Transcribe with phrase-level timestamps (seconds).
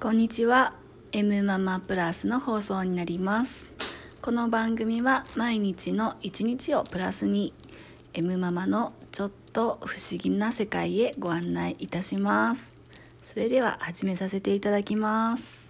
[0.00, 0.74] こんにちは。
[1.10, 3.66] M ママプラスの放送になります。
[4.22, 7.52] この番組は毎日の一日をプラスに
[8.14, 12.76] M ママのちょっと不思議な世界へご案内いたします。
[13.24, 15.68] それでは始めさせていただきます。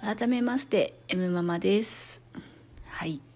[0.00, 2.09] 改めまして M ママです、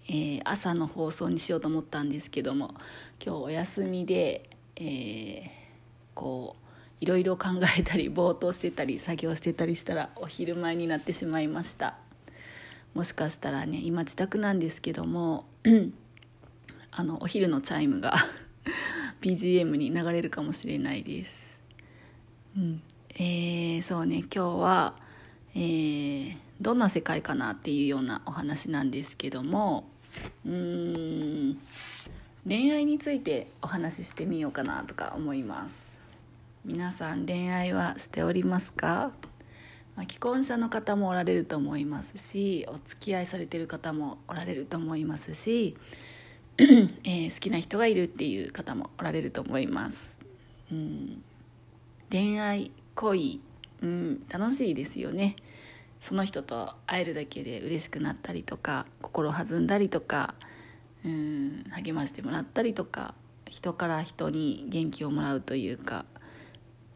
[0.07, 2.75] えー朝の放送にしようと思ったんですけども
[3.25, 5.65] 今日お休みで、えー
[6.13, 6.65] こう
[7.01, 11.97] いろいろ考えたりぼーっとしてたり作業してたりしたらお昼前になってしまいました。
[12.93, 15.45] もしかしたらね今自宅なんですけども
[16.91, 18.13] あのお昼のチャイムが
[19.21, 21.59] BGM に流れるかもしれないです。
[22.57, 22.81] うん。
[23.09, 24.95] えーそうね今日は、
[25.53, 29.89] えーどんな世界かなっていうようなお話なんですけども
[30.45, 31.57] うーん。
[32.47, 35.99] 恋愛についてお話ししてみようかなとか思います。
[36.63, 39.11] 皆さん恋愛はしておりますか、
[39.95, 45.77] ま、既婚者の方もおられると思いますしお付き合いされてる方もおられると思いますし、
[46.57, 50.17] えー好きな人がいるっていう方もおられると思います、
[50.71, 51.23] うん、
[52.09, 53.41] 恋愛恋、
[53.81, 55.35] うん、楽しいですよね。
[56.07, 60.35] その人と会えるだけで嬉しくなったりとか心弾んだりとか
[61.03, 63.15] うん励ましてもらったりとか
[63.49, 66.05] 人から人に元気をもらうというか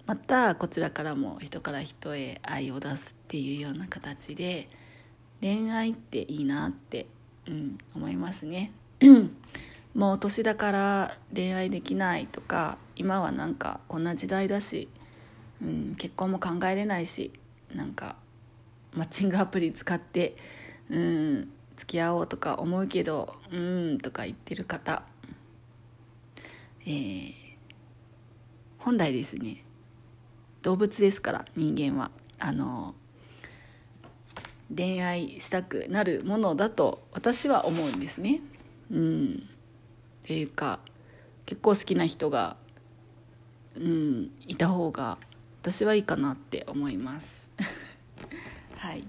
[0.06, 4.70] またこちらからも人から人へ愛を出すっていうような形で
[5.42, 7.08] 恋愛っていいなって、
[7.48, 8.72] うん、思いますね。
[9.96, 14.88] もう年だから恋愛できないとか今はなんかこんな時代だし、
[15.64, 17.32] うん、結婚も考えれないし
[17.74, 18.16] なんか
[18.94, 20.36] マッチングアプリ使って
[20.90, 25.04] うん付き合おうとか思うけどうんとか言ってる方。
[26.82, 27.50] えー
[28.80, 29.64] 本来ですね
[30.62, 32.12] 動物ですから人間は。
[32.42, 32.96] あの
[34.76, 38.40] 恋愛したくなるものだと私は思うんですね。
[38.92, 39.44] うん
[40.24, 40.80] っていうか
[41.46, 42.56] 結構好きな人が
[43.76, 45.18] うんいた方が
[45.62, 47.50] 私はいいかなって思います。
[48.80, 49.04] はい。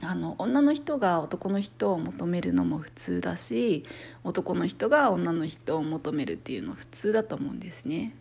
[0.00, 3.84] あの女の人が男の人を求めるのも普通だし
[4.22, 8.14] 男の人が女の人を求めるっていうの普通だと思うんですね。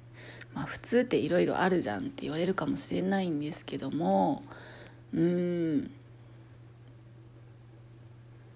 [0.54, 4.44] まあ普通っていろいろあるじゃんって言われるかもしれないんですけども
[5.14, 5.92] うん。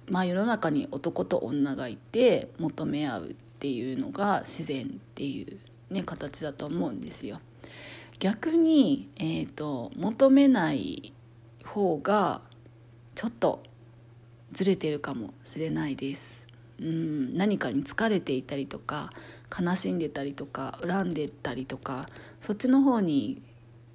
[0.10, 5.48] まあ世の中に男と女がいて求め合うっていうのが自然ってい
[5.90, 7.40] うね形だと思うんですよ。
[8.20, 11.14] 逆に、えー、と求めない
[11.72, 12.42] 方が
[13.16, 13.64] ちょっと
[14.52, 16.46] ずれてるかもしれないです。
[16.80, 19.12] うん何かに疲れていたりとか
[19.58, 22.08] 悲しんでたりとか恨んでたりとか
[22.40, 23.42] そっちの方に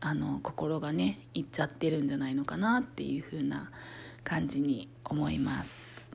[0.00, 3.70] あの心がねいっちゃってるんじゃないのかなっていう風な
[4.24, 6.08] 感じに思います。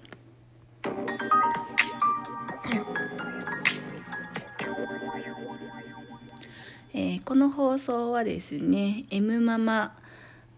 [6.93, 9.95] えーこの放送はですね M ママ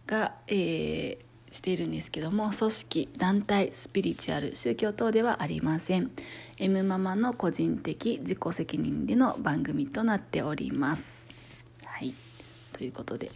[0.05, 6.09] が、えーしているんですけども組織団体スピリチュアル宗教等ではありません。
[6.59, 11.27] M ママの個人的自己責任での番組となっております。
[11.85, 12.15] はい。
[12.73, 13.31] ということで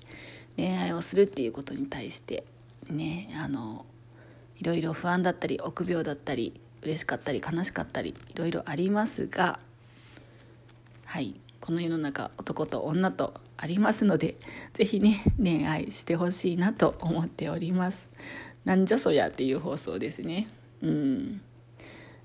[0.56, 2.44] 恋愛をするっていうことに対して
[2.90, 3.86] ねあの
[4.60, 9.60] いろいろ不安だったり臆病だったり嬉しかったり悲しかったりいろいろありますが
[11.06, 11.40] はい。
[11.62, 14.38] この世の中男と女とありますので
[14.74, 18.10] ぜひね恋愛してほしいなと思っております。
[18.66, 20.48] なんじゃそりゃっていう放送ですね。
[20.82, 21.42] うん。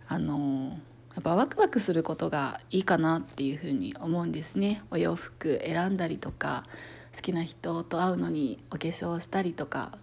[0.08, 0.78] あの
[1.14, 4.82] やっぱワクワクすることがいいかなっていうふうに思うんですね。
[4.90, 6.66] お洋服選んだりとか
[7.14, 9.98] 好きな人と会うのにお化粧したりとか。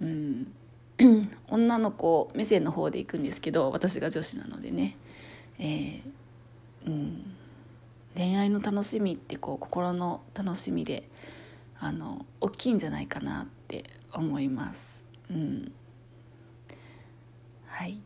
[0.00, 0.52] うん。
[1.48, 4.96] 女の子目線の方で行くんですけど私が女子なのでね。
[5.58, 6.16] えー
[6.86, 7.35] うん。
[8.16, 11.08] 恋愛の楽しみってこう心の楽しみで
[11.78, 14.80] あの大きいんじゃないかなって思います。
[15.30, 15.72] うん。
[17.66, 18.00] はい。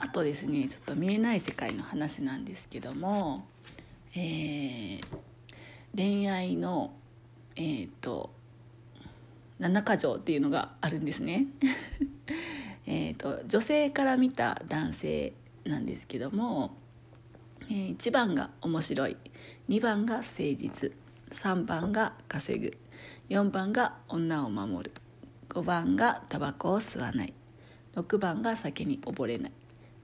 [0.00, 3.46] あとですねちょっと見えない世界の話なんですけども
[4.14, 5.04] えー
[5.96, 6.92] 恋愛の
[7.56, 8.30] えっ、と
[9.58, 11.46] 七か条っていうのがあるんですね。
[13.18, 15.32] と女性から見た男性
[15.64, 16.76] なんですけども、
[17.68, 19.16] えー1番が面白い
[19.68, 20.92] 2番が誠実
[21.32, 22.76] 3番が稼ぐ
[23.28, 24.92] 4番が女を守る
[25.50, 27.34] 5番がタバコを吸わない
[27.94, 29.52] 6番が酒に溺れない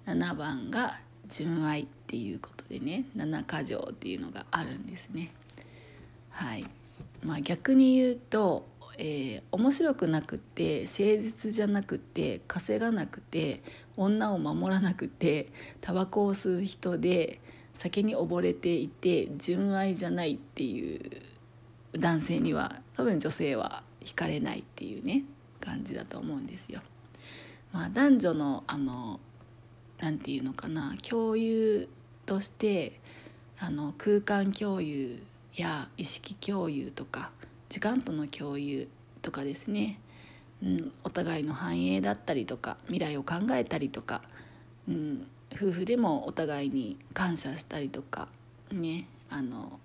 [0.06, 5.32] 7番が純愛っていうことでね7か条っていうのがあるんですね。
[6.30, 6.64] はい。
[7.22, 8.66] まあ逆に言うと、
[8.98, 13.62] えー、面白くなくて誠実じゃなくて稼がなくて
[13.96, 17.40] 女を守らなくてタバコを吸う人で
[17.74, 21.22] 酒に溺れていて純愛じゃないっていう
[21.98, 25.24] 男性には多分女性は惹かれないっていうね
[25.60, 26.80] 感じだと思うんですよ。
[27.72, 29.18] まあ、男女のあの
[29.98, 31.88] なんていうのかな共有
[32.26, 33.00] として
[33.58, 35.22] あの空間共有
[35.54, 37.30] や意識共有とか
[37.74, 38.86] 時間との共有
[39.20, 39.98] とかですね、
[40.62, 44.22] うん、お互いの繁栄だったりとか未来を考えたりとか、
[44.88, 48.28] うん、夫婦でもお互いに感謝したりとか
[48.70, 49.80] ねあの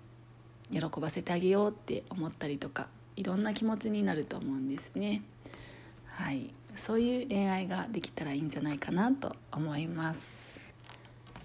[0.70, 5.22] 喜ばせてあげようって思ったりとかいろんな気持ちになると思うんですね。
[6.06, 6.54] はい。
[6.76, 10.60] そういう恋愛ができたらいいんじゃないかなと思います。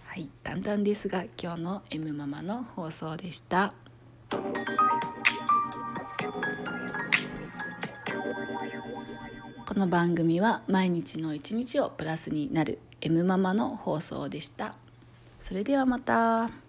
[0.05, 0.29] はい。
[0.43, 3.73] 簡単ですが今日の M ママの放送でした。
[9.75, 14.73] この番組は毎日の一日をプラスになる M ママの放送でした
[15.41, 16.64] それではまた。